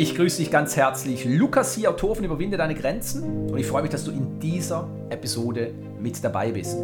[0.00, 1.26] Ich grüße dich ganz herzlich.
[1.26, 3.50] Lukas hier, Autor von Überwinde deine Grenzen.
[3.50, 6.78] Und ich freue mich, dass du in dieser Episode mit dabei bist.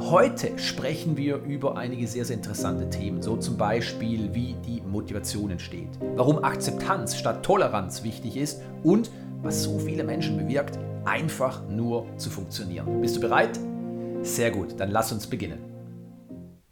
[0.00, 3.22] Heute sprechen wir über einige sehr, sehr interessante Themen.
[3.22, 5.90] So zum Beispiel, wie die Motivation entsteht.
[6.16, 8.60] Warum Akzeptanz statt Toleranz wichtig ist.
[8.82, 9.12] Und
[9.42, 13.00] was so viele Menschen bewirkt, einfach nur zu funktionieren.
[13.00, 13.60] Bist du bereit?
[14.22, 15.70] Sehr gut, dann lass uns beginnen.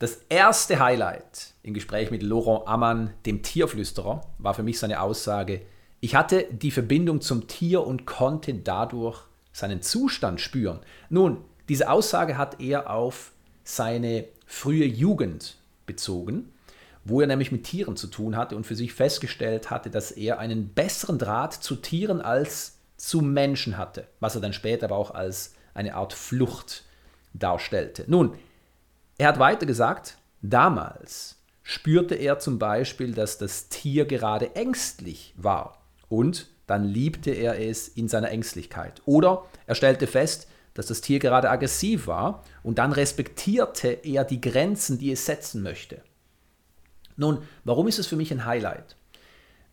[0.00, 5.62] Das erste Highlight im Gespräch mit Laurent Ammann, dem Tierflüsterer, war für mich seine Aussage,
[6.00, 9.20] ich hatte die Verbindung zum Tier und konnte dadurch
[9.52, 10.80] seinen Zustand spüren.
[11.10, 11.38] Nun,
[11.68, 13.32] diese Aussage hat er auf
[13.64, 16.52] seine frühe Jugend bezogen,
[17.04, 20.38] wo er nämlich mit Tieren zu tun hatte und für sich festgestellt hatte, dass er
[20.38, 25.12] einen besseren Draht zu Tieren als zu Menschen hatte, was er dann später aber auch
[25.12, 26.84] als eine Art Flucht
[27.32, 28.04] darstellte.
[28.06, 28.36] Nun,
[29.16, 35.78] er hat weiter gesagt, damals spürte er zum Beispiel, dass das Tier gerade ängstlich war
[36.08, 39.00] und dann liebte er es in seiner Ängstlichkeit.
[39.06, 44.40] Oder er stellte fest, dass das Tier gerade aggressiv war und dann respektierte er die
[44.40, 46.02] Grenzen, die es setzen möchte.
[47.16, 48.96] Nun, warum ist es für mich ein Highlight?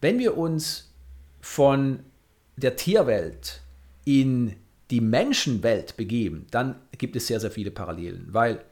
[0.02, 0.91] Wenn wir uns
[1.41, 2.00] von
[2.58, 3.61] der Tierwelt
[4.03, 4.56] in
[4.89, 8.63] die Menschenwelt begeben, dann gibt es sehr, sehr viele Parallelen, weil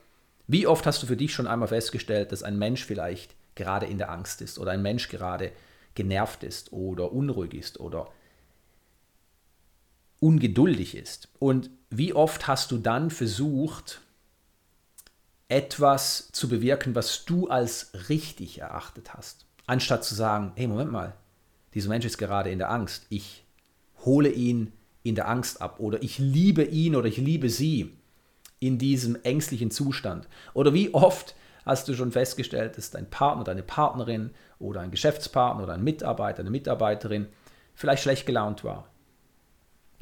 [0.47, 3.97] wie oft hast du für dich schon einmal festgestellt, dass ein Mensch vielleicht gerade in
[3.97, 5.51] der Angst ist oder ein Mensch gerade
[5.95, 8.09] genervt ist oder unruhig ist oder
[10.19, 11.29] ungeduldig ist?
[11.39, 14.01] Und wie oft hast du dann versucht,
[15.47, 21.13] etwas zu bewirken, was du als richtig erachtet hast, anstatt zu sagen, hey, Moment mal,
[21.73, 23.43] dieser Mensch ist gerade in der Angst, ich
[24.05, 27.97] hole ihn in der Angst ab oder ich liebe ihn oder ich liebe sie
[28.59, 30.27] in diesem ängstlichen Zustand?
[30.53, 35.63] Oder wie oft hast du schon festgestellt, dass dein Partner, deine Partnerin oder ein Geschäftspartner
[35.63, 37.27] oder ein Mitarbeiter, eine Mitarbeiterin
[37.75, 38.87] vielleicht schlecht gelaunt war?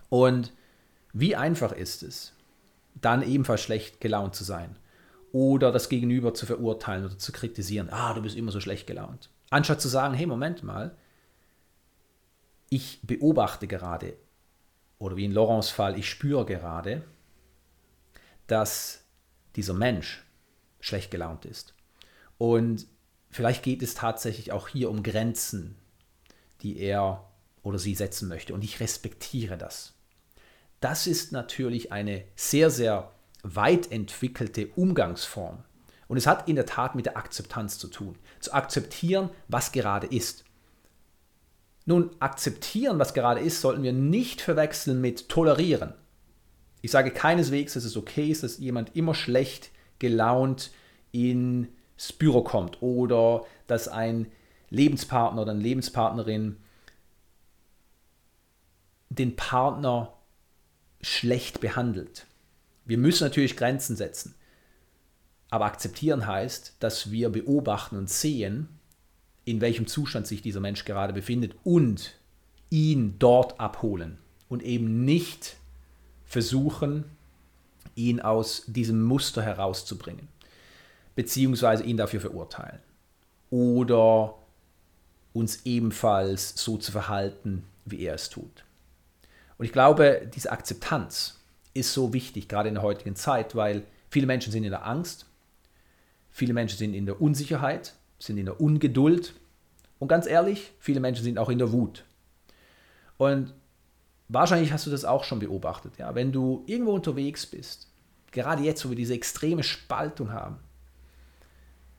[0.09, 0.53] Und
[1.13, 2.33] wie einfach ist es,
[2.95, 4.75] dann ebenfalls schlecht gelaunt zu sein
[5.31, 7.89] oder das Gegenüber zu verurteilen oder zu kritisieren.
[7.91, 9.29] Ah, du bist immer so schlecht gelaunt.
[9.49, 10.95] Anstatt zu sagen, hey, Moment mal,
[12.69, 14.15] ich beobachte gerade,
[14.97, 17.03] oder wie in Laurents Fall, ich spüre gerade,
[18.47, 19.05] dass
[19.55, 20.23] dieser Mensch
[20.81, 21.73] schlecht gelaunt ist.
[22.37, 22.87] Und
[23.29, 25.77] vielleicht geht es tatsächlich auch hier um Grenzen,
[26.61, 27.25] die er
[27.63, 28.53] oder sie setzen möchte.
[28.53, 29.93] Und ich respektiere das.
[30.79, 33.11] Das ist natürlich eine sehr, sehr
[33.43, 35.63] weit entwickelte Umgangsform.
[36.07, 38.17] Und es hat in der Tat mit der Akzeptanz zu tun.
[38.39, 40.43] Zu akzeptieren, was gerade ist.
[41.85, 45.93] Nun, akzeptieren, was gerade ist, sollten wir nicht verwechseln mit tolerieren.
[46.81, 50.71] Ich sage keineswegs, dass es okay ist, dass jemand immer schlecht gelaunt
[51.11, 54.27] ins Büro kommt oder dass ein
[54.71, 56.57] Lebenspartner oder eine Lebenspartnerin
[59.09, 60.13] den Partner
[61.01, 62.25] schlecht behandelt.
[62.85, 64.35] Wir müssen natürlich Grenzen setzen.
[65.49, 68.69] Aber akzeptieren heißt, dass wir beobachten und sehen,
[69.43, 72.15] in welchem Zustand sich dieser Mensch gerade befindet und
[72.69, 75.57] ihn dort abholen und eben nicht
[76.23, 77.03] versuchen,
[77.95, 80.27] ihn aus diesem Muster herauszubringen,
[81.15, 82.79] beziehungsweise ihn dafür verurteilen
[83.49, 84.35] oder
[85.33, 88.65] uns ebenfalls so zu verhalten, wie er es tut.
[89.57, 91.39] Und ich glaube, diese Akzeptanz
[91.73, 95.25] ist so wichtig, gerade in der heutigen Zeit, weil viele Menschen sind in der Angst,
[96.31, 99.33] viele Menschen sind in der Unsicherheit, sind in der Ungeduld
[99.99, 102.03] und ganz ehrlich, viele Menschen sind auch in der Wut.
[103.17, 103.53] Und
[104.33, 105.97] Wahrscheinlich hast du das auch schon beobachtet.
[105.97, 106.15] Ja?
[106.15, 107.89] Wenn du irgendwo unterwegs bist,
[108.31, 110.57] gerade jetzt, wo wir diese extreme Spaltung haben,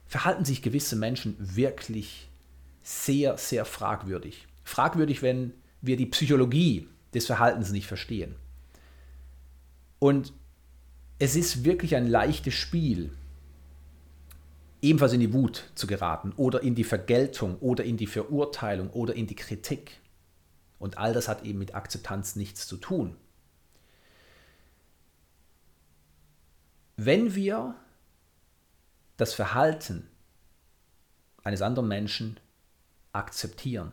[0.06, 2.28] verhalten sich gewisse Menschen wirklich
[2.82, 4.46] sehr, sehr fragwürdig.
[4.64, 5.52] Fragwürdig, wenn
[5.82, 8.35] wir die Psychologie des Verhaltens nicht verstehen.
[9.99, 10.32] Und
[11.19, 13.12] es ist wirklich ein leichtes Spiel,
[14.81, 19.14] ebenfalls in die Wut zu geraten oder in die Vergeltung oder in die Verurteilung oder
[19.14, 20.01] in die Kritik.
[20.82, 23.17] Und all das hat eben mit Akzeptanz nichts zu tun.
[26.96, 27.76] Wenn wir
[29.17, 30.08] das Verhalten
[31.44, 32.40] eines anderen Menschen
[33.12, 33.93] akzeptieren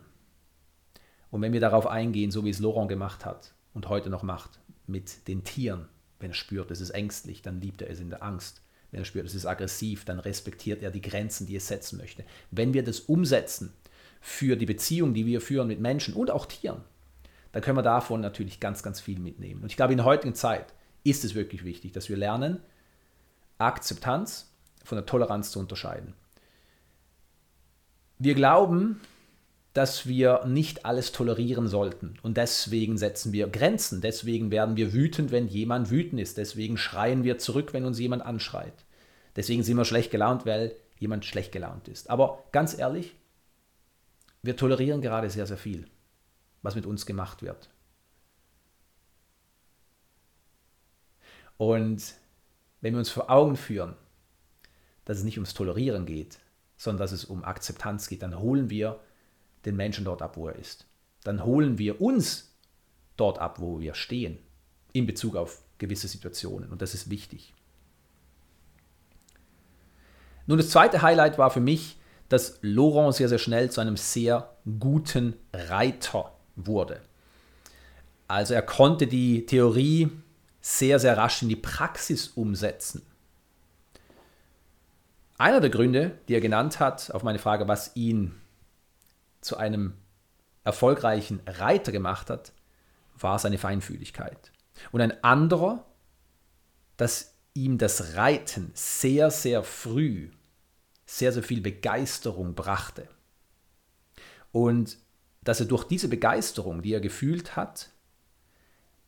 [1.30, 4.58] und wenn wir darauf eingehen, so wie es Laurent gemacht hat und heute noch macht,
[4.88, 5.88] mit den Tieren,
[6.18, 8.62] wenn er spürt, es ist ängstlich, dann liebt er es in der Angst.
[8.90, 12.24] Wenn er spürt, es ist aggressiv, dann respektiert er die Grenzen, die es setzen möchte.
[12.50, 13.72] Wenn wir das umsetzen
[14.20, 16.82] für die Beziehung, die wir führen mit Menschen und auch Tieren,
[17.52, 19.62] dann können wir davon natürlich ganz, ganz viel mitnehmen.
[19.62, 20.72] Und ich glaube, in der heutigen Zeit
[21.02, 22.60] ist es wirklich wichtig, dass wir lernen,
[23.58, 24.52] Akzeptanz
[24.84, 26.14] von der Toleranz zu unterscheiden.
[28.18, 29.00] Wir glauben,
[29.72, 32.14] dass wir nicht alles tolerieren sollten.
[32.22, 34.00] Und deswegen setzen wir Grenzen.
[34.00, 36.36] Deswegen werden wir wütend, wenn jemand wütend ist.
[36.36, 38.74] Deswegen schreien wir zurück, wenn uns jemand anschreit.
[39.36, 42.10] Deswegen sind wir schlecht gelaunt, weil jemand schlecht gelaunt ist.
[42.10, 43.14] Aber ganz ehrlich,
[44.42, 45.86] wir tolerieren gerade sehr, sehr viel,
[46.62, 47.70] was mit uns gemacht wird.
[51.56, 52.14] Und
[52.80, 53.94] wenn wir uns vor Augen führen,
[55.04, 56.38] dass es nicht ums Tolerieren geht,
[56.76, 59.00] sondern dass es um Akzeptanz geht, dann holen wir
[59.66, 60.86] den Menschen dort ab, wo er ist.
[61.22, 62.56] Dann holen wir uns
[63.16, 64.38] dort ab, wo wir stehen,
[64.92, 66.70] in Bezug auf gewisse Situationen.
[66.70, 67.52] Und das ist wichtig.
[70.46, 71.98] Nun, das zweite Highlight war für mich,
[72.30, 77.02] dass Laurent sehr, sehr schnell zu einem sehr guten Reiter wurde.
[78.28, 80.10] Also er konnte die Theorie
[80.60, 83.02] sehr, sehr rasch in die Praxis umsetzen.
[85.38, 88.40] Einer der Gründe, die er genannt hat, auf meine Frage, was ihn
[89.40, 89.94] zu einem
[90.62, 92.52] erfolgreichen Reiter gemacht hat,
[93.18, 94.52] war seine Feinfühligkeit.
[94.92, 95.84] Und ein anderer,
[96.96, 100.30] dass ihm das Reiten sehr, sehr früh
[101.10, 103.08] sehr, sehr viel Begeisterung brachte.
[104.52, 104.96] Und
[105.42, 107.90] dass er durch diese Begeisterung, die er gefühlt hat,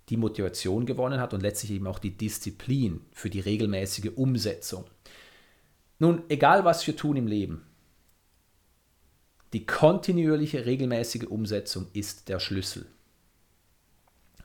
[0.08, 4.84] die Motivation gewonnen hat und letztlich eben auch die Disziplin für die regelmäßige Umsetzung.
[6.00, 7.64] Nun, egal was wir tun im Leben,
[9.52, 12.86] die kontinuierliche, regelmäßige Umsetzung ist der Schlüssel.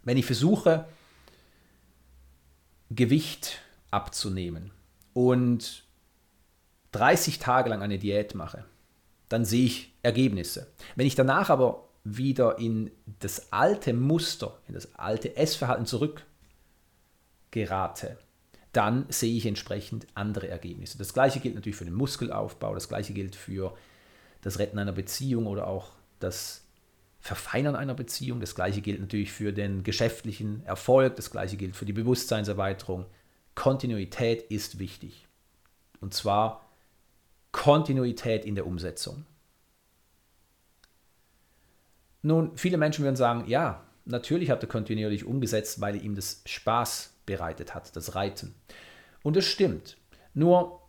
[0.03, 0.87] Wenn ich versuche,
[2.91, 3.59] Gewicht
[3.89, 4.71] abzunehmen
[5.13, 5.86] und
[6.97, 8.65] 30 Tage lang eine Diät mache,
[9.29, 10.67] dann sehe ich Ergebnisse.
[10.95, 18.17] Wenn ich danach aber wieder in das alte Muster, in das alte Essverhalten zurückgerate,
[18.71, 20.97] dann sehe ich entsprechend andere Ergebnisse.
[20.97, 23.75] Das gleiche gilt natürlich für den Muskelaufbau, das gleiche gilt für
[24.41, 26.63] das Retten einer Beziehung oder auch das
[27.19, 28.39] Verfeinern einer Beziehung.
[28.39, 33.05] Das gleiche gilt natürlich für den geschäftlichen Erfolg, das gleiche gilt für die Bewusstseinserweiterung.
[33.55, 35.27] Kontinuität ist wichtig.
[35.99, 36.66] Und zwar
[37.57, 39.25] Kontinuität in der Umsetzung.
[42.21, 47.15] Nun, viele Menschen würden sagen, ja, natürlich hat er kontinuierlich umgesetzt, weil ihm das Spaß
[47.25, 48.53] bereitet hat, das Reiten.
[49.23, 49.97] Und das stimmt.
[50.35, 50.83] Nur,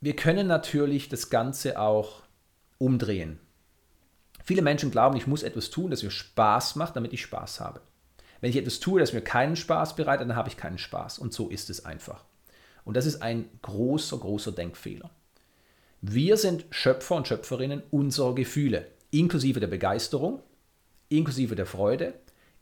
[0.00, 2.22] wir können natürlich das Ganze auch
[2.78, 3.40] umdrehen.
[4.44, 7.80] Viele Menschen glauben, ich muss etwas tun, das mir Spaß macht, damit ich Spaß habe.
[8.40, 11.18] Wenn ich etwas tue, das mir keinen Spaß bereitet, dann habe ich keinen Spaß.
[11.18, 12.24] Und so ist es einfach.
[12.84, 15.10] Und das ist ein großer, großer Denkfehler.
[16.00, 20.42] Wir sind Schöpfer und Schöpferinnen unserer Gefühle, inklusive der Begeisterung,
[21.08, 22.14] inklusive der Freude,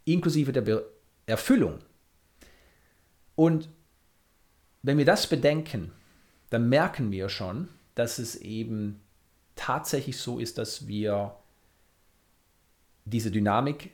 [0.05, 0.91] inklusive der Be
[1.27, 1.79] Erfüllung.
[3.35, 3.71] Und
[4.83, 5.91] wenn wir das bedenken,
[6.51, 9.01] dann merken wir schon, dass es eben
[9.57, 11.35] tatsächlich so ist, dass wir
[13.07, 13.93] diese Dynamik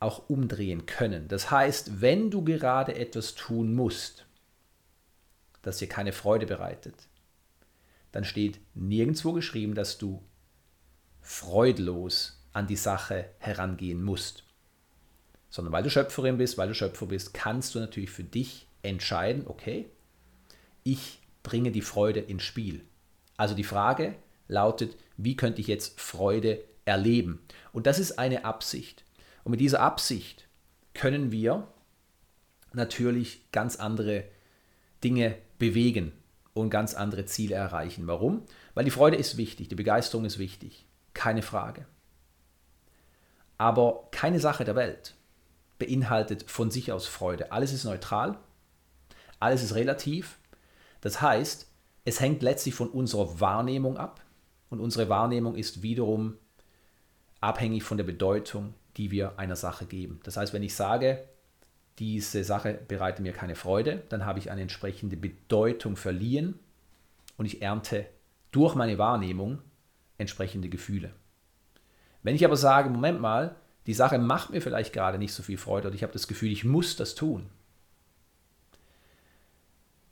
[0.00, 1.28] auch umdrehen können.
[1.28, 4.26] Das heißt, wenn du gerade etwas tun musst,
[5.62, 6.94] das dir keine Freude bereitet,
[8.12, 10.22] dann steht nirgendwo geschrieben, dass du
[11.20, 14.44] freudlos an die Sache herangehen musst.
[15.48, 19.46] Sondern weil du Schöpferin bist, weil du Schöpfer bist, kannst du natürlich für dich entscheiden,
[19.46, 19.90] okay,
[20.82, 22.84] ich bringe die Freude ins Spiel.
[23.36, 24.14] Also die Frage,
[24.48, 27.40] lautet, wie könnte ich jetzt Freude erleben?
[27.72, 29.04] Und das ist eine Absicht.
[29.44, 30.46] Und mit dieser Absicht
[30.94, 31.68] können wir
[32.72, 34.24] natürlich ganz andere
[35.02, 36.12] Dinge bewegen
[36.54, 38.06] und ganz andere Ziele erreichen.
[38.06, 38.42] Warum?
[38.74, 41.86] Weil die Freude ist wichtig, die Begeisterung ist wichtig, keine Frage.
[43.58, 45.14] Aber keine Sache der Welt
[45.78, 47.52] beinhaltet von sich aus Freude.
[47.52, 48.38] Alles ist neutral,
[49.38, 50.38] alles ist relativ.
[51.00, 51.66] Das heißt,
[52.04, 54.20] es hängt letztlich von unserer Wahrnehmung ab,
[54.70, 56.38] und unsere Wahrnehmung ist wiederum
[57.40, 60.20] abhängig von der Bedeutung, die wir einer Sache geben.
[60.22, 61.28] Das heißt, wenn ich sage,
[62.00, 66.58] diese Sache bereitet mir keine Freude, dann habe ich eine entsprechende Bedeutung verliehen
[67.36, 68.06] und ich ernte
[68.50, 69.58] durch meine Wahrnehmung
[70.16, 71.12] entsprechende Gefühle.
[72.22, 73.54] Wenn ich aber sage, Moment mal,
[73.86, 76.50] die Sache macht mir vielleicht gerade nicht so viel Freude oder ich habe das Gefühl,
[76.50, 77.46] ich muss das tun.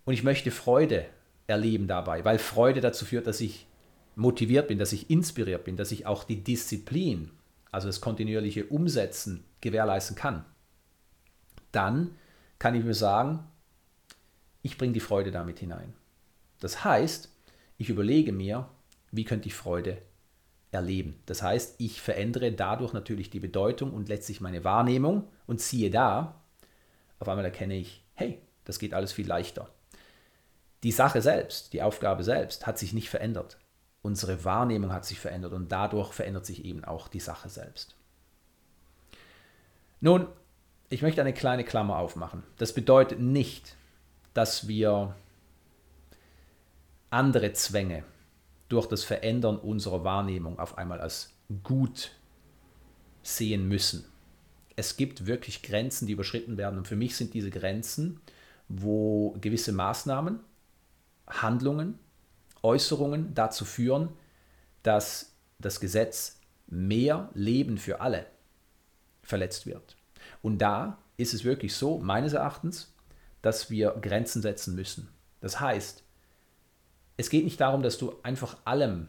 [0.04, 1.06] Und ich möchte Freude
[1.46, 3.66] erleben dabei, weil Freude dazu führt, dass ich
[4.14, 7.30] motiviert bin, dass ich inspiriert bin, dass ich auch die Disziplin,
[7.70, 10.44] also das kontinuierliche Umsetzen gewährleisten kann,
[11.72, 12.16] dann
[12.58, 13.44] kann ich mir sagen,
[14.62, 15.94] ich bringe die Freude damit hinein.
[16.60, 17.32] Das heißt,
[17.76, 18.68] ich überlege mir,
[19.12, 20.02] wie könnte ich Freude
[20.70, 21.20] erleben.
[21.26, 26.42] Das heißt, ich verändere dadurch natürlich die Bedeutung und letztlich meine Wahrnehmung und siehe da,
[27.20, 29.70] auf einmal erkenne ich, hey, das geht alles viel leichter.
[30.82, 33.58] Die Sache selbst, die Aufgabe selbst hat sich nicht verändert.
[34.02, 37.96] unsere Wahrnehmung hat sich verändert und dadurch verändert sich eben auch die Sache selbst.
[40.00, 40.28] Nun,
[40.90, 42.42] ich möchte eine kleine Klammer aufmachen.
[42.56, 43.76] Das bedeutet nicht,
[44.34, 45.14] dass wir
[47.10, 48.04] andere Zwänge
[48.68, 52.12] durch das Verändern unserer Wahrnehmung auf einmal als gut
[53.22, 54.04] sehen müssen.
[54.76, 56.78] Es gibt wirklich Grenzen, die überschritten werden.
[56.78, 58.20] Und für mich sind diese Grenzen,
[58.68, 60.40] wo gewisse Maßnahmen,
[61.26, 61.98] Handlungen,
[62.62, 64.10] Äußerungen dazu führen,
[64.82, 68.26] dass das Gesetz mehr Leben für alle
[69.22, 69.97] verletzt wird.
[70.42, 72.94] Und da ist es wirklich so, meines Erachtens,
[73.42, 75.08] dass wir Grenzen setzen müssen.
[75.40, 76.02] Das heißt,
[77.16, 79.08] es geht nicht darum, dass du einfach allem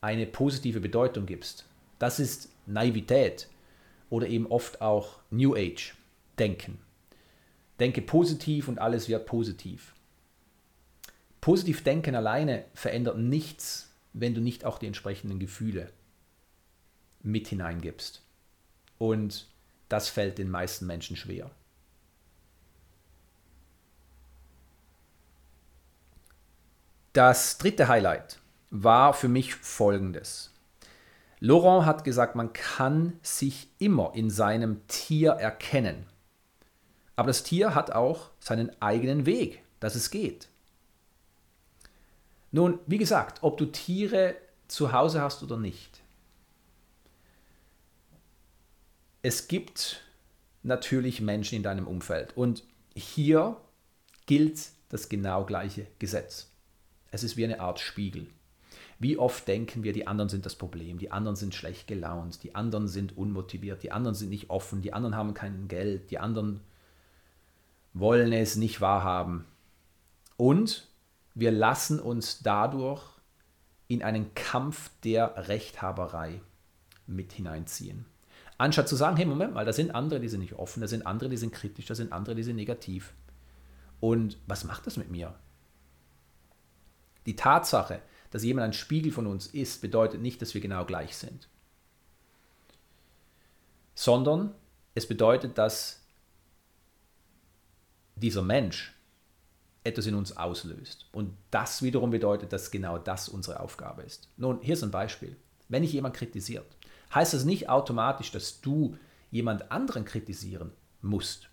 [0.00, 1.66] eine positive Bedeutung gibst.
[1.98, 3.48] Das ist Naivität
[4.10, 5.94] oder eben oft auch New Age
[6.38, 6.78] Denken.
[7.80, 9.94] Denke positiv und alles wird positiv.
[11.40, 15.90] Positiv denken alleine verändert nichts, wenn du nicht auch die entsprechenden Gefühle
[17.22, 18.22] mit hineingibst.
[18.98, 19.48] Und
[19.88, 21.50] das fällt den meisten Menschen schwer.
[27.12, 30.50] Das dritte Highlight war für mich folgendes.
[31.38, 36.06] Laurent hat gesagt, man kann sich immer in seinem Tier erkennen.
[37.16, 40.48] Aber das Tier hat auch seinen eigenen Weg, dass es geht.
[42.50, 44.36] Nun, wie gesagt, ob du Tiere
[44.68, 46.00] zu Hause hast oder nicht.
[49.26, 50.02] Es gibt
[50.62, 52.62] natürlich Menschen in deinem Umfeld und
[52.94, 53.56] hier
[54.26, 56.52] gilt das genau gleiche Gesetz.
[57.10, 58.26] Es ist wie eine Art Spiegel.
[58.98, 62.54] Wie oft denken wir, die anderen sind das Problem, die anderen sind schlecht gelaunt, die
[62.54, 66.60] anderen sind unmotiviert, die anderen sind nicht offen, die anderen haben kein Geld, die anderen
[67.94, 69.46] wollen es nicht wahrhaben.
[70.36, 70.86] Und
[71.34, 73.02] wir lassen uns dadurch
[73.88, 76.42] in einen Kampf der Rechthaberei
[77.06, 78.04] mit hineinziehen.
[78.64, 81.06] Anstatt zu sagen, hey, Moment mal, da sind andere, die sind nicht offen, da sind
[81.06, 83.12] andere, die sind kritisch, da sind andere, die sind negativ.
[84.00, 85.34] Und was macht das mit mir?
[87.26, 91.14] Die Tatsache, dass jemand ein Spiegel von uns ist, bedeutet nicht, dass wir genau gleich
[91.14, 91.46] sind,
[93.94, 94.54] sondern
[94.94, 96.02] es bedeutet, dass
[98.16, 98.94] dieser Mensch
[99.84, 101.04] etwas in uns auslöst.
[101.12, 104.30] Und das wiederum bedeutet, dass genau das unsere Aufgabe ist.
[104.38, 105.36] Nun, hier ist ein Beispiel.
[105.68, 106.74] Wenn ich jemand kritisiert,
[107.14, 108.96] heißt das nicht automatisch, dass du
[109.30, 111.48] jemand anderen kritisieren musst.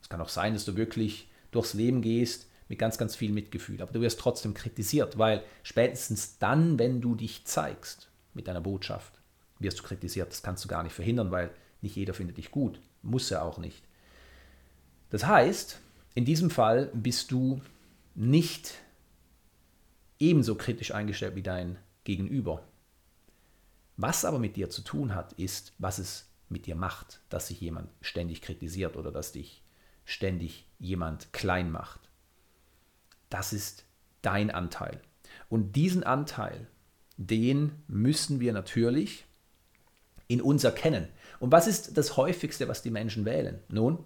[0.00, 3.80] Es kann auch sein, dass du wirklich durchs Leben gehst mit ganz, ganz viel Mitgefühl.
[3.82, 9.20] Aber du wirst trotzdem kritisiert, weil spätestens dann, wenn du dich zeigst mit deiner Botschaft,
[9.58, 10.30] wirst du kritisiert.
[10.30, 11.50] Das kannst du gar nicht verhindern, weil
[11.80, 12.80] nicht jeder findet dich gut.
[13.02, 13.84] Muss er auch nicht.
[15.10, 15.80] Das heißt,
[16.14, 17.60] in diesem Fall bist du
[18.14, 18.74] nicht
[20.18, 22.62] ebenso kritisch eingestellt wie dein Gegenüber.
[23.96, 27.60] Was aber mit dir zu tun hat, ist, was es mit dir macht, dass sich
[27.60, 29.62] jemand ständig kritisiert oder dass dich
[30.04, 32.00] ständig jemand klein macht.
[33.30, 33.84] Das ist
[34.22, 35.00] dein Anteil.
[35.48, 36.68] Und diesen Anteil,
[37.16, 39.24] den müssen wir natürlich
[40.28, 41.08] in uns erkennen.
[41.40, 43.60] Und was ist das häufigste, was die Menschen wählen?
[43.68, 44.04] Nun,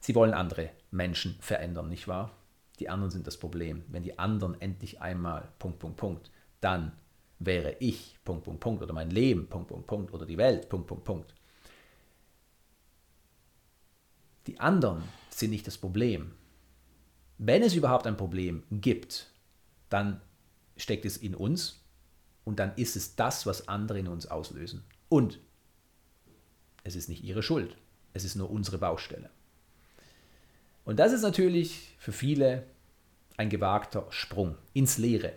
[0.00, 2.32] sie wollen andere Menschen verändern, nicht wahr?
[2.78, 3.84] Die anderen sind das Problem.
[3.88, 6.92] Wenn die anderen endlich einmal Punkt, Punkt, Punkt, dann
[7.38, 10.86] wäre ich Punkt, Punkt, Punkt oder mein Leben Punkt, Punkt, Punkt oder die Welt Punkt,
[10.86, 11.34] Punkt, Punkt.
[14.46, 16.32] Die anderen sind nicht das Problem.
[17.38, 19.30] Wenn es überhaupt ein Problem gibt,
[19.88, 20.20] dann
[20.76, 21.82] steckt es in uns
[22.44, 24.84] und dann ist es das, was andere in uns auslösen.
[25.08, 25.40] Und
[26.84, 27.76] es ist nicht ihre Schuld,
[28.14, 29.30] es ist nur unsere Baustelle.
[30.84, 32.64] Und das ist natürlich für viele
[33.36, 35.32] ein gewagter Sprung ins Leere,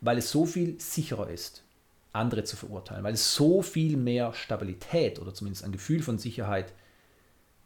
[0.00, 1.64] weil es so viel sicherer ist,
[2.12, 6.72] andere zu verurteilen, weil es so viel mehr Stabilität oder zumindest ein Gefühl von Sicherheit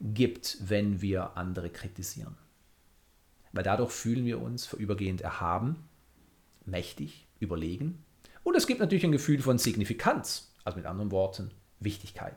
[0.00, 2.36] gibt, wenn wir andere kritisieren
[3.52, 5.88] weil dadurch fühlen wir uns vorübergehend erhaben,
[6.64, 8.04] mächtig, überlegen.
[8.42, 12.36] Und es gibt natürlich ein Gefühl von Signifikanz, also mit anderen Worten Wichtigkeit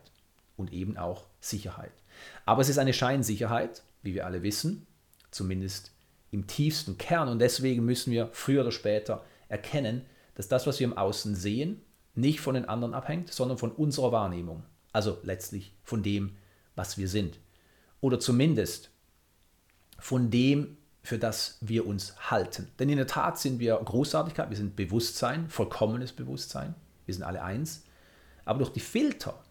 [0.57, 1.91] und eben auch Sicherheit.
[2.45, 4.85] Aber es ist eine Scheinsicherheit, wie wir alle wissen,
[5.31, 5.91] zumindest
[6.31, 7.27] im tiefsten Kern.
[7.27, 10.05] Und deswegen müssen wir früher oder später erkennen,
[10.36, 11.81] dass das, was wir im Außen sehen,
[12.15, 14.63] nicht von den anderen abhängt, sondern von unserer Wahrnehmung.
[14.91, 16.38] Also letztlich von dem,
[16.75, 17.39] was wir sind.
[18.00, 18.89] Oder zumindest
[20.00, 22.70] von dem, für das wir uns halten.
[22.79, 27.43] Denn in der Tat sind wir Großartigkeit, wir sind Bewusstsein, vollkommenes Bewusstsein, wir sind alle
[27.43, 27.84] eins.
[28.46, 29.41] Aber durch die Filter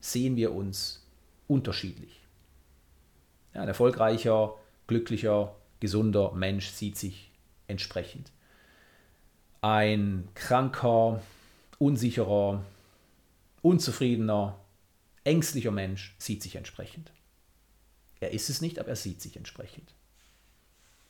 [0.00, 1.06] sehen wir uns
[1.46, 2.20] unterschiedlich.
[3.54, 4.54] Ja, ein erfolgreicher,
[4.86, 7.32] glücklicher, gesunder Mensch sieht sich
[7.66, 8.32] entsprechend.
[9.60, 11.22] Ein kranker,
[11.78, 12.64] unsicherer,
[13.62, 14.58] unzufriedener,
[15.24, 17.12] ängstlicher Mensch sieht sich entsprechend.
[18.20, 19.94] Er ist es nicht, aber er sieht sich entsprechend.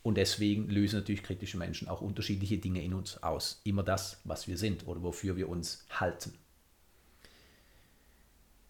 [0.03, 3.61] Und deswegen lösen natürlich kritische Menschen auch unterschiedliche Dinge in uns aus.
[3.65, 6.35] Immer das, was wir sind oder wofür wir uns halten.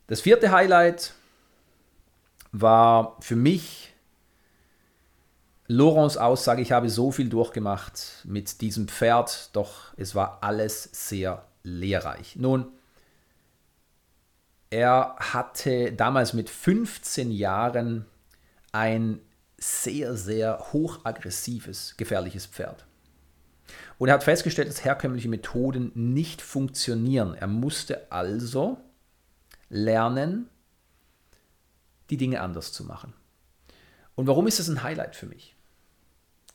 [0.07, 1.15] Das vierte Highlight
[2.51, 3.93] war für mich
[5.71, 11.45] Laurents Aussage, ich habe so viel durchgemacht mit diesem Pferd, doch es war alles sehr
[11.63, 12.37] lehrreich.
[12.37, 12.73] Nun,
[14.71, 18.07] er hatte damals mit 15 Jahren
[18.73, 19.21] ein
[19.59, 22.87] sehr, sehr hochaggressives, gefährliches Pferd.
[23.99, 27.35] Und er hat festgestellt, dass herkömmliche Methoden nicht funktionieren.
[27.35, 28.79] Er musste also
[29.69, 30.49] lernen,
[32.09, 33.13] die Dinge anders zu machen.
[34.15, 35.58] Und warum ist das ein Highlight für mich?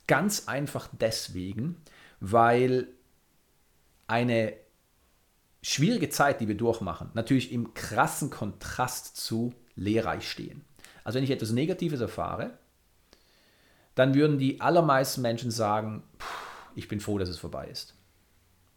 [0.06, 1.82] Ganz einfach deswegen,
[2.20, 2.88] weil
[4.06, 4.54] eine
[5.62, 10.64] schwierige Zeit, die wir durchmachen, natürlich im krassen Kontrast zu lehrreich stehen.
[11.04, 12.58] Also wenn ich etwas Negatives erfahre,
[13.94, 16.02] dann würden die allermeisten Menschen sagen,
[16.74, 17.94] ich bin froh, dass es vorbei ist.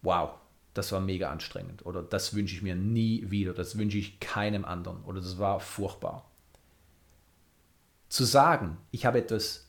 [0.02, 0.32] Wow,
[0.74, 4.64] das war mega anstrengend oder das wünsche ich mir nie wieder, das wünsche ich keinem
[4.64, 6.30] anderen oder das war furchtbar.
[8.10, 9.67] Zu sagen, ich habe etwas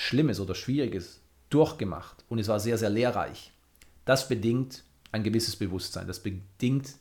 [0.00, 3.52] Schlimmes oder Schwieriges durchgemacht und es war sehr, sehr lehrreich,
[4.06, 6.94] das bedingt ein gewisses Bewusstsein, das bedingt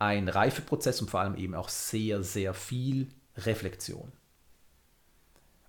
[0.00, 4.10] ein Reifeprozess und vor allem eben auch sehr, sehr viel Reflexion.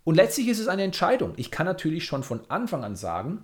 [0.04, 1.34] Und letztlich ist es eine Entscheidung.
[1.36, 3.44] Ich kann natürlich schon von Anfang an sagen,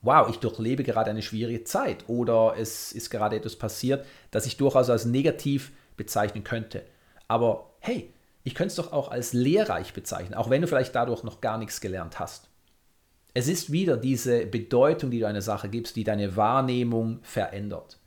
[0.00, 4.56] wow, ich durchlebe gerade eine schwierige Zeit oder es ist gerade etwas passiert, das ich
[4.56, 6.86] durchaus als negativ bezeichnen könnte.
[7.26, 8.12] Aber hey,
[8.44, 11.58] ich könnte es doch auch als lehrreich bezeichnen, auch wenn du vielleicht dadurch noch gar
[11.58, 12.48] nichts gelernt hast.
[13.32, 17.98] Es ist wieder diese Bedeutung, die du einer Sache gibst, die deine Wahrnehmung verändert.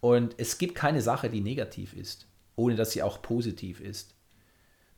[0.00, 2.26] Und es gibt keine Sache, die negativ ist,
[2.56, 4.14] ohne dass sie auch positiv ist.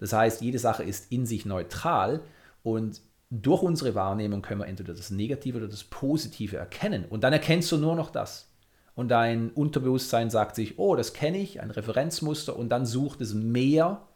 [0.00, 2.22] Das heißt, jede Sache ist in sich neutral
[2.64, 7.04] und durch unsere Wahrnehmung können wir entweder das Negative oder das Positive erkennen.
[7.04, 8.48] Und dann erkennst du nur noch das.
[8.94, 13.34] Und dein Unterbewusstsein sagt sich, oh, das kenne ich, ein Referenzmuster, und dann sucht es
[13.34, 14.06] mehr,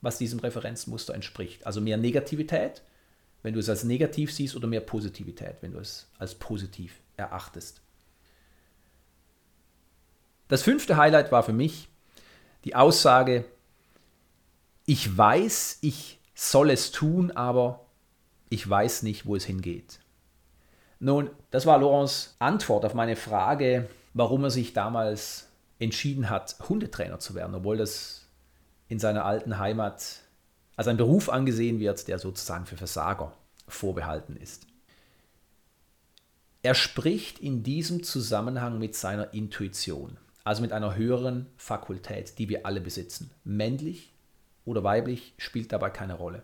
[0.00, 1.66] was diesem Referenzmuster entspricht.
[1.66, 2.82] Also mehr Negativität,
[3.42, 7.82] wenn du es als negativ siehst, oder mehr Positivität, wenn du es als positiv erachtest.
[10.48, 11.88] Das fünfte Highlight war für mich
[12.64, 13.44] die Aussage,
[14.84, 17.86] ich weiß, ich soll es tun, aber
[18.48, 20.00] ich weiß nicht, wo es hingeht.
[20.98, 27.18] Nun, das war Laurents Antwort auf meine Frage, warum er sich damals entschieden hat, Hundetrainer
[27.20, 28.19] zu werden, obwohl das
[28.90, 30.18] in seiner alten Heimat
[30.76, 33.32] als ein Beruf angesehen wird, der sozusagen für Versager
[33.68, 34.66] vorbehalten ist.
[36.62, 42.66] Er spricht in diesem Zusammenhang mit seiner Intuition, also mit einer höheren Fakultät, die wir
[42.66, 44.12] alle besitzen, männlich
[44.64, 46.42] oder weiblich spielt dabei keine Rolle.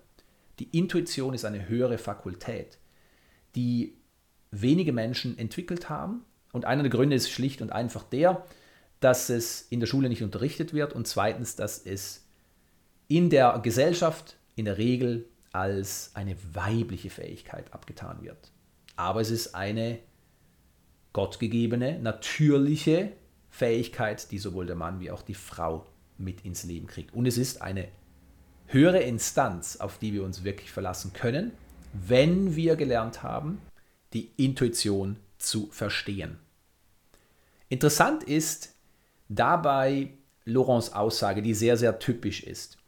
[0.61, 2.78] Die Intuition ist eine höhere Fakultät,
[3.56, 3.98] die
[4.52, 6.24] wenige Menschen entwickelt haben.
[6.52, 8.46] Und einer der Gründe ist schlicht und einfach der,
[9.00, 12.25] dass es in der Schule nicht unterrichtet wird und zweitens, dass es
[13.08, 18.50] in der Gesellschaft in der Regel als eine weibliche Fähigkeit abgetan wird.
[18.96, 19.98] Aber es ist eine
[21.12, 23.12] gottgegebene, natürliche
[23.48, 25.86] Fähigkeit, die sowohl der Mann wie auch die Frau
[26.18, 27.14] mit ins Leben kriegt.
[27.14, 27.88] Und es ist eine
[28.66, 31.52] höhere Instanz, auf die wir uns wirklich verlassen können,
[31.92, 33.60] wenn wir gelernt haben,
[34.12, 36.38] die Intuition zu verstehen.
[37.68, 38.74] Interessant ist
[39.28, 40.10] dabei
[40.44, 42.78] Laurents Aussage, die sehr, sehr typisch ist.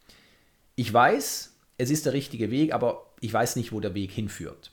[0.79, 4.71] Ich weiß, es ist der richtige Weg, aber ich weiß nicht, wo der Weg hinführt.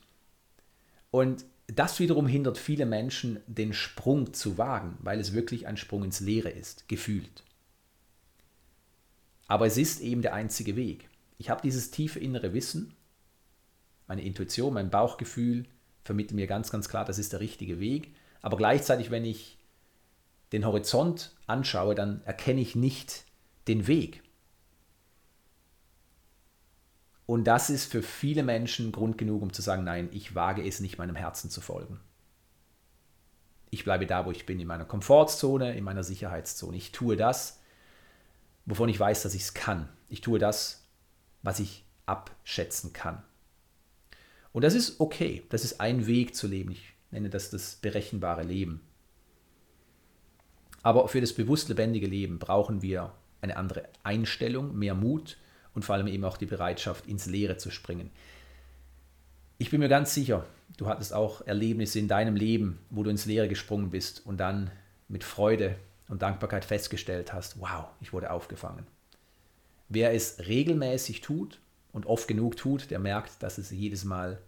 [1.11, 6.05] Und das wiederum hindert viele Menschen, den Sprung zu wagen, weil es wirklich ein Sprung
[6.05, 7.43] ins Leere ist, gefühlt.
[9.47, 11.09] Aber es ist eben der einzige Weg.
[11.39, 12.93] Ich habe dieses tiefe innere Wissen,
[14.07, 15.65] meine Intuition, mein Bauchgefühl
[16.05, 18.15] vermittelt mir ganz, ganz klar, das ist der richtige Weg.
[18.41, 19.57] Aber gleichzeitig, wenn ich
[20.53, 23.25] den Horizont anschaue, dann erkenne ich nicht
[23.67, 24.23] den Weg.
[27.27, 30.79] Und das ist für viele Menschen Grund genug, um zu sagen, nein, ich wage es
[30.79, 31.99] nicht, meinem Herzen zu folgen.
[33.69, 36.77] Ich bleibe da, wo ich bin, in meiner Komfortzone, in meiner Sicherheitszone.
[36.77, 37.59] Ich tue das,
[38.65, 39.89] wovon ich weiß, dass ich es kann.
[40.07, 40.87] Ich tue das,
[41.43, 43.21] was ich abschätzen kann.
[44.53, 45.45] Und das ist okay.
[45.49, 46.71] Das ist ein Weg zu leben.
[46.71, 48.79] Ich nenne das das berechenbare Leben.
[50.81, 55.37] Aber für das bewusst lebendige Leben brauchen wir eine andere Einstellung, mehr Mut
[55.77, 58.09] und vor allem eben auch die Bereitschaft, ins Leere zu springen.
[59.59, 60.43] Ich bin mir ganz sicher,
[60.75, 64.71] du hattest auch Erlebnisse in deinem Leben, wo du ins Leere gesprungen bist und dann
[65.07, 65.75] mit Freude
[66.07, 68.87] und Dankbarkeit festgestellt hast, wow, ich wurde aufgefangen.
[69.87, 71.59] Wer es regelmäßig tut
[71.91, 74.39] und oft genug tut, der merkt, dass es jedes Mal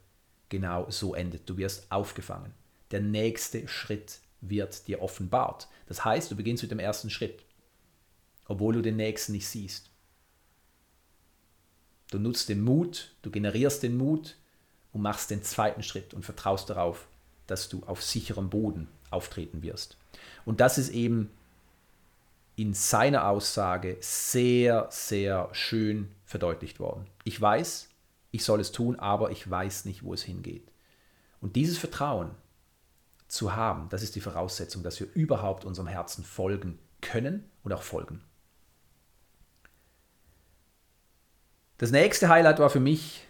[0.50, 1.48] genau so endet.
[1.48, 2.56] Du wirst aufgefangen.
[2.89, 5.68] Der nächste Schritt wird dir offenbart.
[5.86, 7.44] Das heißt, du beginnst mit dem ersten Schritt,
[8.48, 9.88] obwohl du den nächsten nicht siehst.
[12.12, 14.36] Du nutzt den Mut, du generierst den Mut
[14.91, 17.08] und machst den zweiten Schritt und vertraust darauf,
[17.48, 19.98] dass du auf sicherem Boden auftreten wirst.
[20.45, 21.30] Und das ist eben
[22.56, 27.06] in seiner Aussage sehr, sehr schön verdeutlicht worden.
[27.24, 27.89] Ich weiß,
[28.32, 30.69] ich soll es tun, aber ich weiß nicht, wo es hingeht.
[31.41, 32.32] Und dieses Vertrauen
[33.28, 37.84] zu haben, das ist die Voraussetzung, dass wir überhaupt unserem Herzen folgen können und auch
[37.84, 38.22] folgen.
[41.80, 43.26] Das nächste Highlight war für mich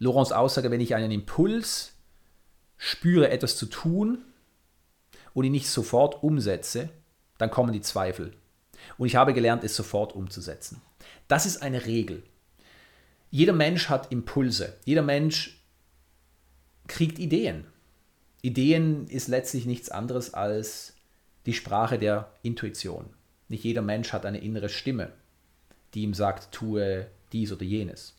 [0.00, 1.94] Laurents Aussage, wenn ich einen Impuls
[2.76, 4.18] spüre, etwas zu tun
[5.32, 6.90] und ihn nicht sofort umsetze,
[7.38, 8.32] dann kommen die Zweifel.
[8.98, 10.82] Und ich habe gelernt, es sofort umzusetzen.
[11.28, 12.24] Das ist eine Regel.
[13.30, 14.74] Jeder Mensch hat Impulse.
[14.84, 15.64] Jeder Mensch
[16.88, 17.64] kriegt Ideen.
[18.42, 20.94] Ideen ist letztlich nichts anderes als
[21.46, 23.08] die Sprache der Intuition.
[23.48, 25.12] Nicht jeder Mensch hat eine innere Stimme,
[25.94, 28.14] die ihm sagt, tue dies oder jenes.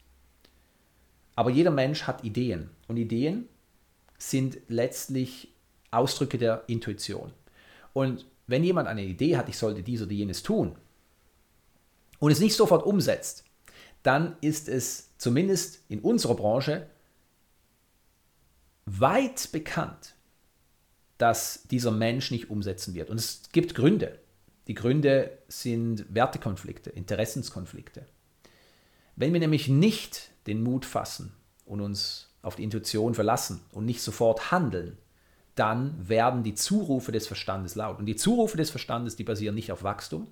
[1.36, 2.70] Aber jeder Mensch hat Ideen.
[2.88, 3.48] Und Ideen
[4.17, 5.54] sind letztlich
[5.91, 7.32] Ausdrücke der Intuition.
[7.93, 10.76] Und wenn jemand eine Idee hat, ich sollte dies oder jenes tun,
[12.20, 13.43] und es nicht sofort umsetzt,
[14.04, 16.88] dann ist es zumindest in unserer Branche
[18.86, 20.15] weit bekannt,
[21.17, 23.10] dass dieser Mensch nicht umsetzen wird.
[23.10, 24.20] Und es gibt Gründe.
[24.67, 28.06] Die Gründe sind Wertekonflikte, Interessenskonflikte.
[29.17, 31.34] Wenn wir nämlich nicht den Mut fassen
[31.65, 34.99] und uns auf die Intuition verlassen und nicht sofort handeln,
[35.56, 37.97] dann werden die Zurufe des Verstandes laut.
[37.97, 40.27] Und die Zurufe des Verstandes, die basieren nicht auf Wachstum,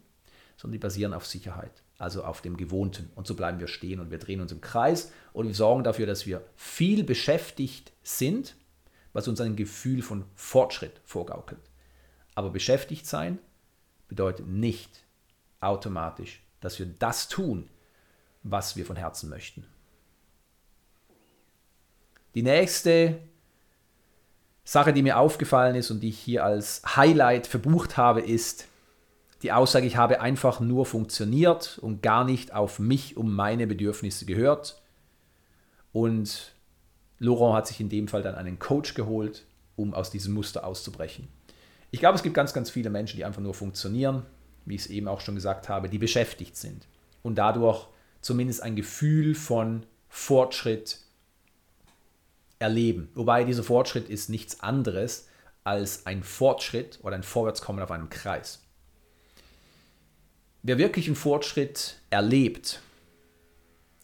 [0.56, 3.10] sondern die basieren auf Sicherheit, also auf dem Gewohnten.
[3.16, 6.06] Und so bleiben wir stehen und wir drehen uns im Kreis und wir sorgen dafür,
[6.06, 8.56] dass wir viel beschäftigt sind,
[9.14, 11.72] was uns ein Gefühl von Fortschritt vorgaukelt.
[12.36, 13.40] Aber beschäftigt sein
[14.08, 15.06] bedeutet nicht
[15.60, 17.68] automatisch, dass wir das tun,
[18.46, 19.66] was wir von Herzen möchten.
[22.36, 23.18] Die nächste
[24.64, 28.68] Sache, die mir aufgefallen ist und die ich hier als Highlight verbucht habe, ist
[29.42, 34.26] die Aussage, ich habe einfach nur funktioniert und gar nicht auf mich um meine Bedürfnisse
[34.26, 34.82] gehört.
[35.92, 36.54] Und
[37.20, 41.28] Laurent hat sich in dem Fall dann einen Coach geholt, um aus diesem Muster auszubrechen.
[41.90, 44.24] Ich glaube, es gibt ganz, ganz viele Menschen, die einfach nur funktionieren,
[44.66, 46.88] wie ich es eben auch schon gesagt habe, die beschäftigt sind
[47.24, 47.88] und dadurch
[48.26, 50.98] zumindest ein Gefühl von Fortschritt
[52.58, 53.08] erleben.
[53.14, 55.28] Wobei dieser Fortschritt ist nichts anderes
[55.64, 58.64] als ein Fortschritt oder ein Vorwärtskommen auf einem Kreis.
[60.64, 62.82] Wer wirklich einen Fortschritt erlebt,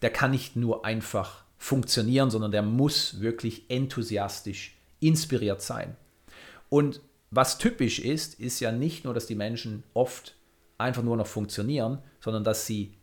[0.02, 5.96] der kann nicht nur einfach funktionieren, sondern der muss wirklich enthusiastisch inspiriert sein.
[6.68, 7.00] Und
[7.32, 10.36] was typisch ist, ist ja nicht nur, dass die Menschen oft
[10.78, 12.94] einfach nur noch funktionieren, sondern dass sie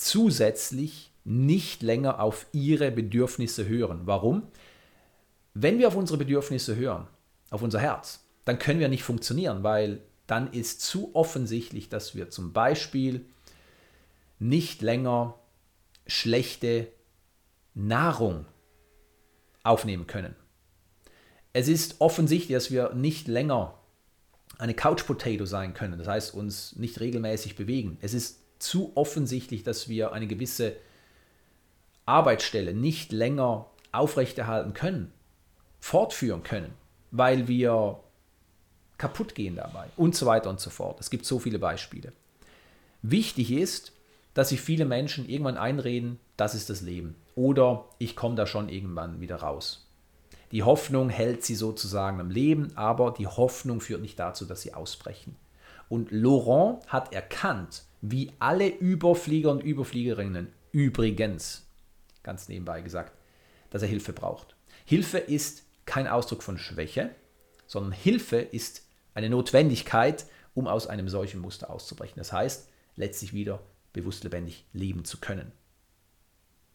[0.00, 4.02] zusätzlich nicht länger auf ihre Bedürfnisse hören.
[4.04, 4.44] Warum?
[5.54, 7.06] Wenn wir auf unsere Bedürfnisse hören,
[7.50, 12.30] auf unser Herz, dann können wir nicht funktionieren, weil dann ist zu offensichtlich, dass wir
[12.30, 13.26] zum Beispiel
[14.38, 15.38] nicht länger
[16.06, 16.88] schlechte
[17.74, 18.46] Nahrung
[19.62, 20.34] aufnehmen können.
[21.52, 23.78] Es ist offensichtlich, dass wir nicht länger
[24.58, 27.98] eine Couch Potato sein können, das heißt uns nicht regelmäßig bewegen.
[28.00, 30.76] Es ist zu offensichtlich, dass wir eine gewisse
[32.06, 35.12] Arbeitsstelle nicht länger aufrechterhalten können,
[35.80, 36.72] fortführen können,
[37.10, 38.00] weil wir
[38.96, 41.00] kaputt gehen dabei und so weiter und so fort.
[41.00, 42.12] Es gibt so viele Beispiele.
[43.02, 43.92] Wichtig ist,
[44.34, 48.68] dass sich viele Menschen irgendwann einreden, das ist das Leben oder ich komme da schon
[48.68, 49.86] irgendwann wieder raus.
[50.50, 54.74] Die Hoffnung hält sie sozusagen am Leben, aber die Hoffnung führt nicht dazu, dass sie
[54.74, 55.36] ausbrechen.
[55.88, 61.66] Und Laurent hat erkannt, wie alle Überflieger und Überfliegerinnen übrigens,
[62.22, 63.12] ganz nebenbei gesagt,
[63.70, 64.54] dass er Hilfe braucht.
[64.84, 67.10] Hilfe ist kein Ausdruck von Schwäche,
[67.66, 72.16] sondern Hilfe ist eine Notwendigkeit, um aus einem solchen Muster auszubrechen.
[72.18, 73.60] Das heißt, letztlich wieder
[73.92, 75.52] bewusst lebendig leben zu können.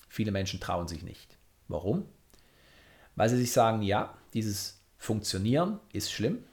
[0.09, 1.37] Viele Menschen trauen sich nicht.
[1.67, 2.05] Warum?
[3.15, 6.43] Weil sie sich sagen, ja, dieses Funktionieren ist schlimm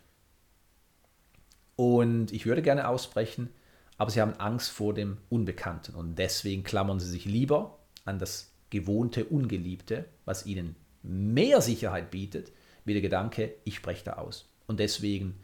[1.80, 3.48] und ich würde gerne ausbrechen,
[3.96, 8.50] aber sie haben Angst vor dem Unbekannten und deswegen klammern sie sich lieber an das
[8.68, 12.52] gewohnte Ungeliebte, was ihnen mehr Sicherheit bietet,
[12.84, 14.52] wie der Gedanke, ich spreche da aus.
[14.66, 15.40] Und deswegen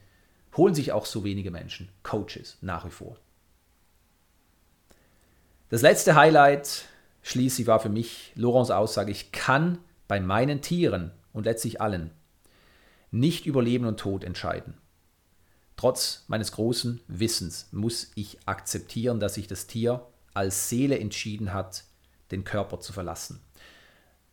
[0.58, 3.16] holen sich auch so wenige Menschen Coaches nach wie vor.
[5.70, 6.84] Das letzte Highlight
[7.22, 12.10] schließlich war für mich Laurents Aussage, ich kann bei meinen Tieren und letztlich allen
[13.10, 14.74] nicht über Leben und Tod entscheiden.
[15.76, 21.84] Trotz meines großen Wissens muss ich akzeptieren, dass sich das Tier als Seele entschieden hat,
[22.30, 23.40] den Körper zu verlassen.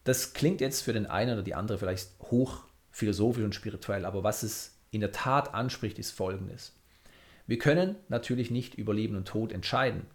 [0.05, 4.23] Das klingt jetzt für den einen oder die andere vielleicht hoch philosophisch und spirituell, aber
[4.23, 6.73] was es in der Tat anspricht, ist Folgendes.
[7.47, 10.05] Wir können natürlich nicht über Leben und Tod entscheiden.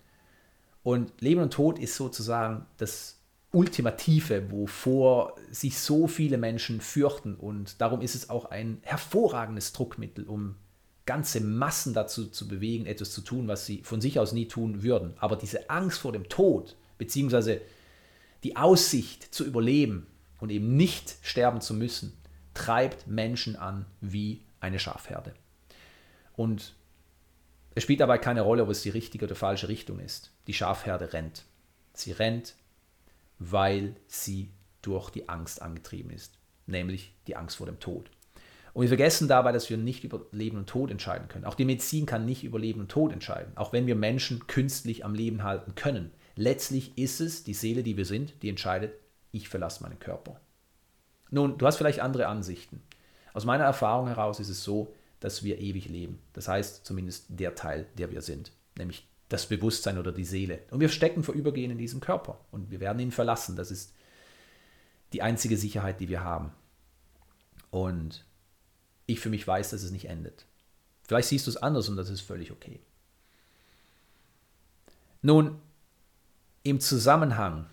[0.83, 7.35] Und Leben und Tod ist sozusagen das Ultimative, wovor sich so viele Menschen fürchten.
[7.35, 10.55] Und darum ist es auch ein hervorragendes Druckmittel, um
[11.09, 14.83] ganze Massen dazu zu bewegen, etwas zu tun, was sie von sich aus nie tun
[14.83, 15.15] würden.
[15.19, 17.63] Aber diese Angst vor dem Tod, beziehungsweise
[18.45, 20.07] die Aussicht zu überleben
[20.39, 22.13] und eben nicht sterben zu müssen,
[22.53, 25.33] treibt Menschen an wie eine Schafherde.
[26.37, 26.75] Und
[27.75, 30.31] es spielt dabei keine Rolle, ob es die richtige oder falsche Richtung ist.
[30.47, 31.47] Die Schafherde rennt.
[31.95, 32.55] Sie rennt,
[33.39, 34.51] weil sie
[34.83, 36.35] durch die Angst angetrieben ist,
[36.67, 38.11] nämlich die Angst vor dem Tod.
[38.79, 41.45] Und wir vergessen dabei, dass wir nicht über Leben und Tod entscheiden können.
[41.45, 45.05] Auch die Medizin kann nicht über Leben und Tod entscheiden, auch wenn wir Menschen künstlich
[45.05, 46.13] am Leben halten können.
[46.37, 48.95] Letztlich ist es die Seele, die wir sind, die entscheidet,
[49.33, 50.41] ich verlasse meinen Körper.
[51.29, 52.81] Nun, du hast vielleicht andere Ansichten.
[53.35, 56.21] Aus meiner Erfahrung heraus ist es so, dass wir ewig leben.
[56.33, 60.61] Das heißt zumindest der Teil, der wir sind, nämlich das Bewusstsein oder die Seele.
[60.71, 63.57] Und wir stecken vorübergehend in diesem Körper und wir werden ihn verlassen.
[63.57, 63.93] Das ist
[65.13, 66.53] die einzige Sicherheit, die wir haben.
[67.73, 68.25] Und
[69.09, 70.45] ich für mich weiß, dass es nicht endet.
[71.03, 72.79] Vielleicht siehst du es anders und das ist völlig okay.
[75.23, 75.59] Nun,
[76.63, 77.67] im Zusammenhang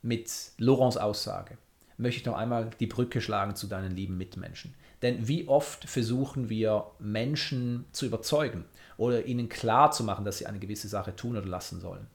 [0.00, 1.58] mit Laurents Aussage
[1.98, 4.74] möchte ich noch einmal die Brücke schlagen zu deinen lieben Mitmenschen.
[5.02, 8.64] Denn wie oft versuchen wir Menschen zu überzeugen
[8.96, 12.06] oder ihnen klar zu machen, dass sie eine gewisse Sache tun oder lassen sollen.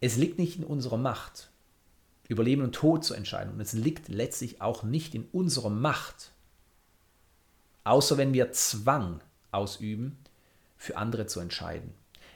[0.00, 1.50] Es liegt nicht in unserer Macht,
[2.28, 3.52] über Leben und Tod zu entscheiden.
[3.52, 6.32] Und es liegt letztlich auch nicht in unserer Macht,
[7.84, 9.20] außer wenn wir Zwang
[9.52, 10.18] ausüben,
[10.76, 11.92] für andere zu entscheiden.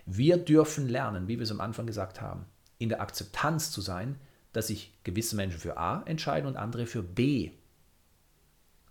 [0.06, 2.44] Wir dürfen lernen, wie wir es am Anfang gesagt haben,
[2.78, 4.20] in der Akzeptanz zu sein,
[4.52, 7.52] dass sich gewisse Menschen für A entscheiden und andere für B.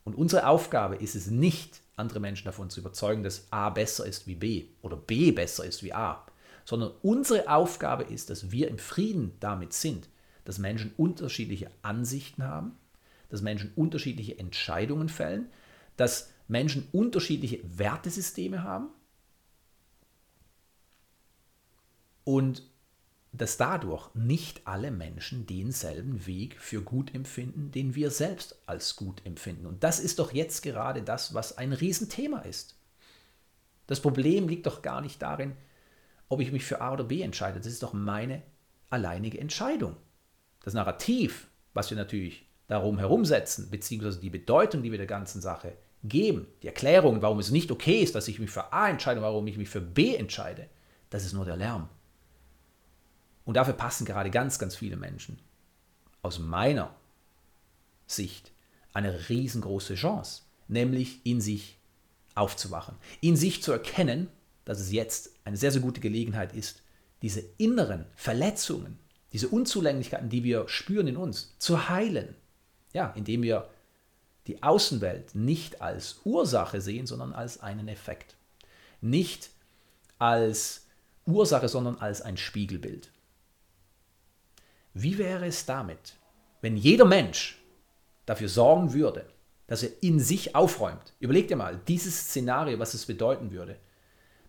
[0.03, 4.25] Und unsere Aufgabe ist es nicht, andere Menschen davon zu überzeugen, dass A besser ist
[4.27, 6.25] wie B oder B besser ist wie A,
[6.65, 10.09] sondern unsere Aufgabe ist, dass wir im Frieden damit sind,
[10.45, 12.77] dass Menschen unterschiedliche Ansichten haben,
[13.29, 15.49] dass Menschen unterschiedliche Entscheidungen fällen,
[15.95, 18.89] dass Menschen unterschiedliche Wertesysteme haben
[22.23, 22.63] und
[23.31, 29.25] dass dadurch nicht alle Menschen denselben Weg für gut empfinden, den wir selbst als gut
[29.25, 29.65] empfinden.
[29.65, 32.75] Und das ist doch jetzt gerade das, was ein Riesenthema ist.
[33.87, 35.53] Das Problem liegt doch gar nicht darin,
[36.29, 37.57] ob ich mich für A oder B entscheide.
[37.57, 38.43] Das ist doch meine
[38.91, 39.97] alleinige Entscheidung.
[40.61, 45.75] Das Narrativ, was wir natürlich darum herumsetzen, beziehungsweise die Bedeutung, die wir der ganzen Sache
[46.03, 49.47] geben, die Erklärung, warum es nicht okay ist, dass ich mich für A entscheide, warum
[49.47, 50.69] ich mich für B entscheide,
[51.09, 51.89] das ist nur der Lärm.
[53.45, 55.39] Und dafür passen gerade ganz, ganz viele Menschen
[56.21, 56.95] aus meiner
[58.07, 58.51] Sicht
[58.93, 61.77] eine riesengroße Chance, nämlich in sich
[62.35, 64.27] aufzuwachen, in sich zu erkennen,
[64.65, 66.81] dass es jetzt eine sehr, sehr gute Gelegenheit ist,
[67.21, 68.99] diese inneren Verletzungen,
[69.33, 72.35] diese Unzulänglichkeiten, die wir spüren in uns, zu heilen.
[72.93, 73.69] Ja, indem wir
[74.47, 78.35] die Außenwelt nicht als Ursache sehen, sondern als einen Effekt.
[79.01, 79.49] Nicht
[80.19, 80.85] als
[81.25, 83.11] Ursache, sondern als ein Spiegelbild.
[84.93, 86.15] Wie wäre es damit,
[86.61, 87.61] wenn jeder Mensch
[88.25, 89.25] dafür sorgen würde,
[89.67, 91.13] dass er in sich aufräumt?
[91.19, 93.77] Überleg dir mal, dieses Szenario, was es bedeuten würde.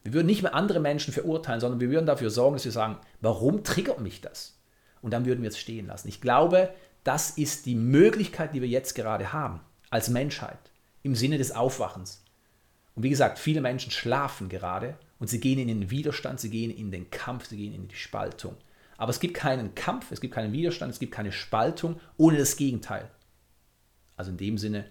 [0.02, 2.98] Wir würden nicht mehr andere Menschen verurteilen, sondern wir würden dafür sorgen, dass wir sagen,
[3.22, 4.61] warum triggert mich das?
[5.00, 6.09] Und dann würden wir es stehen lassen.
[6.09, 9.61] Ich glaube, das ist die Möglichkeit, die wir jetzt gerade haben,
[9.94, 10.72] als Menschheit,
[11.04, 12.24] im Sinne des Aufwachens.
[12.96, 16.72] Und wie gesagt, viele Menschen schlafen gerade und sie gehen in den Widerstand, sie gehen
[16.72, 18.57] in den Kampf, sie gehen in die Spaltung.
[18.96, 22.57] Aber es gibt keinen Kampf, es gibt keinen Widerstand, es gibt keine Spaltung ohne das
[22.57, 23.09] Gegenteil.
[24.16, 24.90] Also in dem Sinne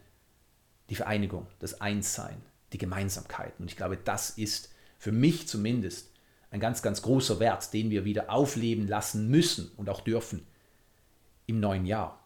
[0.90, 3.60] die Vereinigung, das Einssein, die Gemeinsamkeit.
[3.60, 6.14] Und ich glaube, das ist für mich zumindest
[6.50, 10.48] ein ganz, ganz großer Wert, den wir wieder aufleben lassen müssen und auch dürfen
[11.46, 12.23] im neuen Jahr.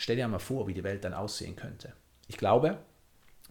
[0.00, 1.92] Stell dir mal vor, wie die Welt dann aussehen könnte.
[2.26, 2.78] Ich glaube,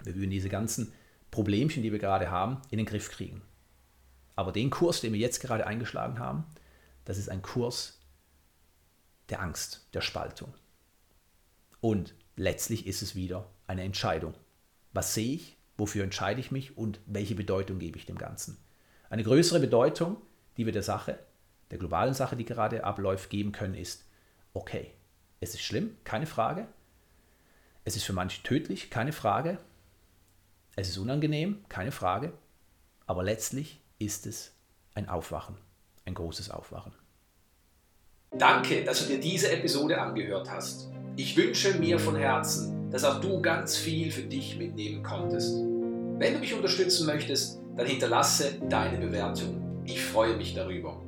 [0.04, 0.92] wir würden diese ganzen
[1.30, 3.44] Problemchen, die wir gerade haben, in den Griff kriegen.
[4.36, 6.46] Aber den Kurs, den wir jetzt gerade eingeschlagen haben,
[7.06, 8.00] das ist ein Kurs
[9.30, 10.52] der Angst, der Spaltung.
[11.82, 14.34] Und letztlich ist es wieder eine Entscheidung.
[14.92, 15.56] Was sehe ich?
[15.78, 16.76] Wofür entscheide ich mich?
[16.76, 18.58] Und welche Bedeutung gebe ich dem Ganzen?
[19.12, 20.18] Eine größere Bedeutung,
[20.58, 21.20] die wir der Sache,
[21.70, 24.04] der globalen Sache, die gerade abläuft, geben können, ist,
[24.56, 24.92] okay,
[25.40, 26.68] es ist schlimm, keine Frage.
[27.86, 29.58] Es ist für manche tödlich, keine Frage.
[30.76, 32.34] Es ist unangenehm, keine Frage.
[33.06, 34.54] Aber letztlich ist es
[34.94, 35.58] ein Aufwachen,
[36.06, 36.94] ein großes Aufwachen.
[38.38, 40.90] Danke, dass du dir diese Episode angehört hast.
[41.16, 45.56] Ich wünsche mir von Herzen, dass auch du ganz viel für dich mitnehmen konntest.
[45.56, 49.84] Wenn du mich unterstützen möchtest, dann hinterlasse deine Bewertung.
[49.86, 51.02] Ich freue mich darüber.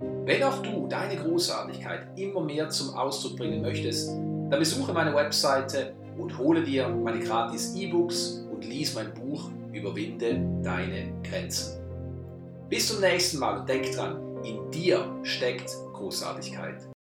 [0.00, 5.94] Wenn auch du deine Großartigkeit immer mehr zum Ausdruck bringen möchtest, dann besuche meine Webseite
[6.18, 11.78] und hole dir meine gratis E-Books und lies mein Buch Überwinde deine Grenzen.
[12.68, 16.95] Bis zum nächsten Mal und denk dran, in dir steckt Großartigkeit.